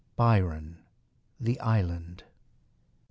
[BYRON, 0.17 0.77
The 1.39 1.59
Island. 1.59 2.23